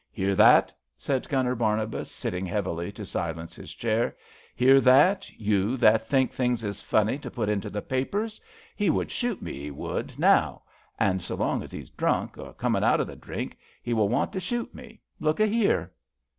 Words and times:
Hear 0.11 0.33
that!'' 0.33 0.73
said 0.97 1.29
Gunner 1.29 1.53
Barnabas, 1.53 2.09
sitting 2.09 2.43
heavily 2.47 2.91
to 2.93 3.05
silence 3.05 3.55
his 3.55 3.71
chair. 3.71 4.17
Hear 4.55 4.81
that, 4.81 5.29
you 5.39 5.77
that 5.77 6.07
think 6.07 6.33
things 6.33 6.63
is 6.63 6.81
funny 6.81 7.19
to 7.19 7.29
put 7.29 7.49
into 7.49 7.69
the 7.69 7.83
papers! 7.83 8.41
He 8.75 8.89
would 8.89 9.11
shoot 9.11 9.43
me, 9.43 9.65
'e 9.65 9.69
would, 9.69 10.17
now; 10.17 10.63
an^ 10.99 11.21
so 11.21 11.35
long 11.35 11.61
as 11.61 11.71
he's 11.71 11.91
drunk^ 11.91 12.39
or 12.39 12.51
comin' 12.53 12.83
out 12.83 12.99
o* 12.99 13.03
the 13.03 13.15
drink, 13.15 13.59
'e 13.85 13.93
will 13.93 14.09
want 14.09 14.33
to 14.33 14.39
shoot 14.39 14.73
me. 14.73 15.01
Looka 15.19 15.45
here! 15.47 15.91